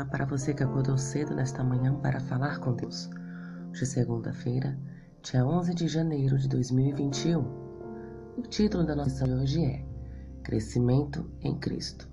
Olá 0.00 0.08
para 0.08 0.24
você 0.24 0.54
que 0.54 0.62
acordou 0.62 0.96
cedo 0.96 1.34
nesta 1.34 1.62
manhã 1.62 1.94
para 1.94 2.20
falar 2.20 2.58
com 2.58 2.72
Deus. 2.72 3.10
Hoje 3.70 3.82
é 3.82 3.86
segunda-feira, 3.86 4.74
dia 5.22 5.44
11 5.44 5.74
de 5.74 5.88
janeiro 5.88 6.38
de 6.38 6.48
2021. 6.48 7.38
O 8.38 8.40
título 8.48 8.82
da 8.82 8.96
nossa 8.96 9.26
de 9.26 9.34
hoje 9.34 9.62
é 9.62 9.84
Crescimento 10.42 11.30
em 11.42 11.54
Cristo. 11.58 12.08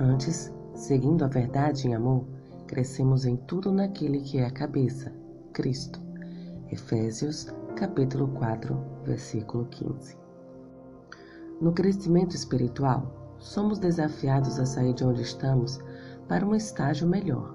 Antes, 0.00 0.52
seguindo 0.74 1.24
a 1.24 1.28
verdade 1.28 1.86
em 1.86 1.94
amor, 1.94 2.26
crescemos 2.66 3.24
em 3.24 3.36
tudo 3.36 3.70
naquele 3.70 4.18
que 4.18 4.38
é 4.38 4.46
a 4.46 4.50
cabeça, 4.50 5.12
Cristo. 5.52 6.00
Efésios, 6.72 7.54
capítulo 7.76 8.26
4, 8.26 8.76
versículo 9.04 9.66
15. 9.66 10.18
No 11.60 11.72
crescimento 11.72 12.34
espiritual, 12.34 13.36
somos 13.38 13.78
desafiados 13.78 14.58
a 14.58 14.66
sair 14.66 14.92
de 14.92 15.04
onde 15.04 15.22
estamos 15.22 15.78
para 16.28 16.46
um 16.46 16.54
estágio 16.54 17.06
melhor. 17.06 17.54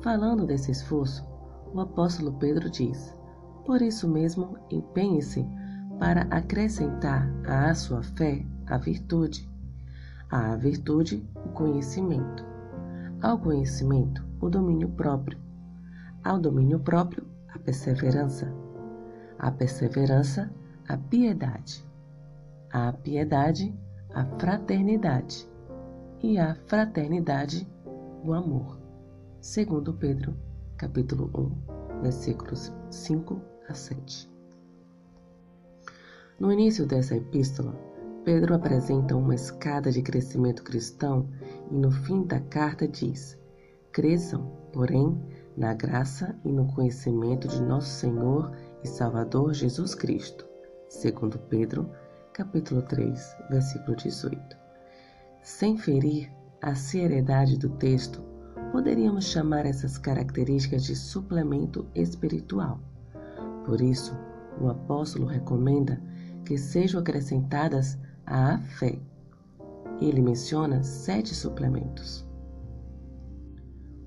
Falando 0.00 0.46
desse 0.46 0.70
esforço, 0.70 1.26
o 1.72 1.80
apóstolo 1.80 2.32
Pedro 2.34 2.70
diz: 2.70 3.14
Por 3.64 3.82
isso 3.82 4.08
mesmo, 4.08 4.56
empenhe-se 4.70 5.46
para 5.98 6.22
acrescentar 6.30 7.28
à 7.46 7.74
sua 7.74 8.02
fé 8.02 8.44
a 8.66 8.78
virtude, 8.78 9.48
à 10.30 10.54
virtude, 10.56 11.28
o 11.34 11.48
conhecimento, 11.50 12.44
ao 13.20 13.38
conhecimento, 13.38 14.24
o 14.40 14.48
domínio 14.48 14.88
próprio, 14.90 15.38
ao 16.22 16.38
domínio 16.38 16.78
próprio, 16.78 17.26
a 17.52 17.58
perseverança, 17.58 18.52
à 19.38 19.50
perseverança, 19.50 20.50
a 20.88 20.96
piedade, 20.96 21.84
à 22.72 22.92
piedade, 22.92 23.74
a 24.14 24.24
fraternidade, 24.38 25.48
e 26.22 26.38
à 26.38 26.54
fraternidade, 26.66 27.66
o 28.24 28.32
amor. 28.32 28.78
Segundo 29.40 29.92
Pedro, 29.94 30.36
capítulo 30.76 31.30
1, 31.34 32.02
versículos 32.02 32.72
5 32.90 33.40
a 33.68 33.74
7. 33.74 34.30
No 36.38 36.52
início 36.52 36.86
dessa 36.86 37.16
epístola, 37.16 37.74
Pedro 38.24 38.54
apresenta 38.54 39.16
uma 39.16 39.34
escada 39.34 39.90
de 39.90 40.02
crescimento 40.02 40.62
cristão 40.62 41.28
e 41.70 41.74
no 41.74 41.90
fim 41.90 42.24
da 42.24 42.40
carta 42.40 42.86
diz: 42.86 43.38
Cresçam, 43.92 44.50
porém, 44.72 45.20
na 45.56 45.74
graça 45.74 46.38
e 46.44 46.52
no 46.52 46.66
conhecimento 46.74 47.48
de 47.48 47.62
nosso 47.62 47.88
Senhor 47.88 48.52
e 48.82 48.88
Salvador 48.88 49.54
Jesus 49.54 49.94
Cristo. 49.94 50.46
Segundo 50.88 51.38
Pedro, 51.38 51.90
capítulo 52.32 52.82
3, 52.82 53.36
versículo 53.50 53.96
18. 53.96 54.56
Sem 55.42 55.76
ferir 55.76 56.30
a 56.60 56.74
seriedade 56.74 57.56
do 57.56 57.68
texto, 57.68 58.20
poderíamos 58.72 59.26
chamar 59.26 59.64
essas 59.64 59.96
características 59.96 60.84
de 60.84 60.96
suplemento 60.96 61.86
espiritual. 61.94 62.80
Por 63.64 63.80
isso, 63.80 64.16
o 64.60 64.68
apóstolo 64.68 65.26
recomenda 65.26 66.02
que 66.44 66.58
sejam 66.58 67.00
acrescentadas 67.00 67.98
à 68.26 68.58
fé. 68.58 68.98
Ele 70.00 70.20
menciona 70.20 70.82
sete 70.82 71.34
suplementos. 71.34 72.26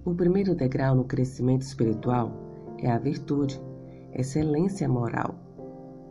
O 0.03 0.13
primeiro 0.13 0.55
degrau 0.55 0.95
no 0.95 1.05
crescimento 1.05 1.61
espiritual 1.61 2.33
é 2.79 2.91
a 2.91 2.97
virtude, 2.97 3.61
excelência 4.13 4.89
moral. 4.89 5.35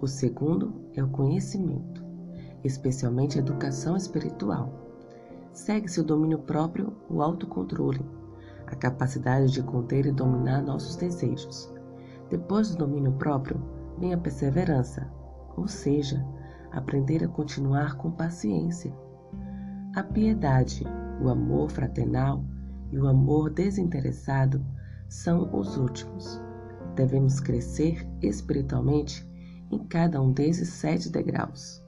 O 0.00 0.06
segundo 0.06 0.86
é 0.94 1.02
o 1.02 1.10
conhecimento, 1.10 2.02
especialmente 2.64 3.38
educação 3.38 3.97
espiritual. 3.97 4.89
Segue-se 5.52 6.00
o 6.00 6.04
domínio 6.04 6.38
próprio, 6.38 6.92
o 7.08 7.20
autocontrole, 7.22 8.00
a 8.66 8.76
capacidade 8.76 9.52
de 9.52 9.62
conter 9.62 10.06
e 10.06 10.12
dominar 10.12 10.62
nossos 10.62 10.96
desejos. 10.96 11.72
Depois 12.28 12.70
do 12.70 12.78
domínio 12.78 13.12
próprio, 13.12 13.60
vem 13.98 14.14
a 14.14 14.19
perseverança, 14.19 15.10
ou 15.56 15.66
seja, 15.66 16.25
aprender 16.70 17.25
a 17.25 17.28
continuar 17.28 17.97
com 17.97 18.10
paciência. 18.10 18.94
A 19.97 20.02
piedade, 20.02 20.84
o 21.20 21.28
amor 21.28 21.69
fraternal 21.69 22.44
e 22.92 22.98
o 22.98 23.08
amor 23.08 23.50
desinteressado 23.50 24.64
são 25.08 25.52
os 25.52 25.76
últimos. 25.76 26.41
Devemos 26.94 27.41
crescer 27.41 28.08
espiritualmente 28.22 29.28
em 29.70 29.84
cada 29.84 30.20
um 30.22 30.32
desses 30.32 30.69
sete 30.69 31.10
degraus. 31.10 31.82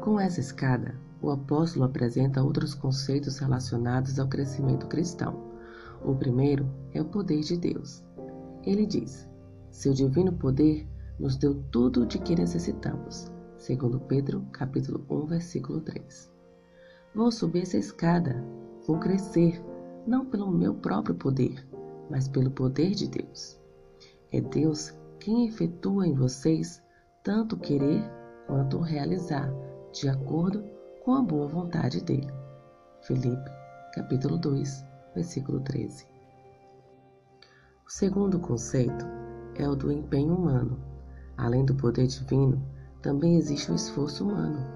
Com 0.00 0.18
essa 0.18 0.40
escada, 0.40 0.94
o 1.24 1.30
apóstolo 1.30 1.86
apresenta 1.86 2.42
outros 2.42 2.74
conceitos 2.74 3.38
relacionados 3.38 4.18
ao 4.18 4.28
crescimento 4.28 4.86
cristão. 4.86 5.42
O 6.04 6.14
primeiro 6.14 6.68
é 6.92 7.00
o 7.00 7.06
poder 7.06 7.40
de 7.40 7.56
Deus. 7.56 8.04
Ele 8.62 8.84
diz: 8.84 9.26
Seu 9.70 9.94
divino 9.94 10.32
poder 10.32 10.86
nos 11.18 11.36
deu 11.36 11.54
tudo 11.70 12.04
de 12.04 12.18
que 12.18 12.36
necessitamos. 12.36 13.32
Segundo 13.56 13.98
Pedro, 14.00 14.44
capítulo 14.52 15.02
1, 15.08 15.26
versículo 15.26 15.80
3. 15.80 16.30
Vou 17.14 17.32
subir 17.32 17.62
essa 17.62 17.78
escada, 17.78 18.44
vou 18.86 18.98
crescer, 18.98 19.64
não 20.06 20.26
pelo 20.26 20.50
meu 20.50 20.74
próprio 20.74 21.14
poder, 21.14 21.66
mas 22.10 22.28
pelo 22.28 22.50
poder 22.50 22.90
de 22.90 23.08
Deus. 23.08 23.58
É 24.30 24.42
Deus 24.42 24.92
quem 25.18 25.48
efetua 25.48 26.06
em 26.06 26.12
vocês 26.12 26.82
tanto 27.22 27.56
querer 27.56 28.04
quanto 28.46 28.78
realizar, 28.78 29.50
de 29.90 30.06
acordo 30.06 30.73
com 31.04 31.12
a 31.12 31.22
boa 31.22 31.46
vontade 31.46 32.02
dele. 32.02 32.32
Filipe, 33.02 33.50
capítulo 33.92 34.38
2, 34.38 34.86
versículo 35.14 35.60
13. 35.60 36.06
O 37.86 37.90
segundo 37.90 38.38
conceito 38.38 39.04
é 39.54 39.68
o 39.68 39.76
do 39.76 39.92
empenho 39.92 40.34
humano. 40.34 40.80
Além 41.36 41.62
do 41.62 41.74
poder 41.74 42.06
divino, 42.06 42.66
também 43.02 43.36
existe 43.36 43.70
o 43.70 43.74
esforço 43.74 44.26
humano. 44.26 44.66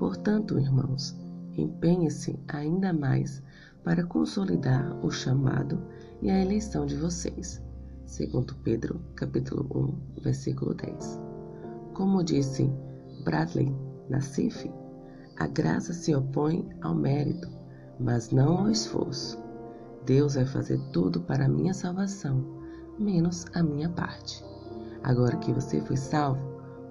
Portanto, 0.00 0.58
irmãos, 0.58 1.16
empenhe-se 1.56 2.36
ainda 2.48 2.92
mais 2.92 3.40
para 3.84 4.04
consolidar 4.04 4.98
o 5.06 5.12
chamado 5.12 5.80
e 6.20 6.28
a 6.28 6.42
eleição 6.42 6.86
de 6.86 6.96
vocês. 6.96 7.62
Segundo 8.04 8.56
Pedro, 8.64 9.00
capítulo 9.14 9.68
1, 10.18 10.22
versículo 10.22 10.74
10. 10.74 11.20
Como 11.94 12.24
disse 12.24 12.68
Bradley 13.22 13.72
Nassif, 14.08 14.68
a 15.42 15.46
graça 15.48 15.92
se 15.92 16.14
opõe 16.14 16.68
ao 16.82 16.94
mérito, 16.94 17.48
mas 17.98 18.30
não 18.30 18.58
ao 18.58 18.70
esforço. 18.70 19.42
Deus 20.06 20.36
vai 20.36 20.46
fazer 20.46 20.78
tudo 20.92 21.20
para 21.20 21.46
a 21.46 21.48
minha 21.48 21.74
salvação, 21.74 22.44
menos 22.96 23.46
a 23.52 23.60
minha 23.60 23.88
parte. 23.88 24.44
Agora 25.02 25.36
que 25.38 25.52
você 25.52 25.80
foi 25.80 25.96
salvo, 25.96 26.40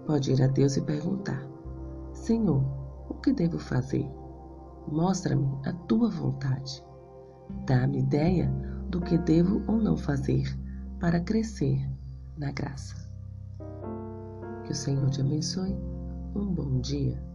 pode 0.06 0.34
ir 0.34 0.44
a 0.44 0.48
Deus 0.48 0.76
e 0.76 0.82
perguntar: 0.82 1.42
Senhor, 2.14 2.62
o 3.08 3.14
que 3.14 3.32
devo 3.32 3.58
fazer? 3.58 4.06
Mostra-me 4.86 5.48
a 5.66 5.72
tua 5.88 6.10
vontade. 6.10 6.84
Dá-me 7.66 8.00
ideia 8.00 8.52
do 8.90 9.00
que 9.00 9.18
devo 9.18 9.64
ou 9.66 9.78
não 9.78 9.96
fazer 9.96 10.44
para 11.00 11.22
crescer 11.22 11.90
na 12.38 12.52
graça. 12.52 12.96
Que 14.66 14.74
o 14.74 14.76
Senhor 14.76 15.10
te 15.10 15.22
abençoe. 15.22 15.74
Um 16.36 16.54
bom 16.54 16.82
dia. 16.82 17.31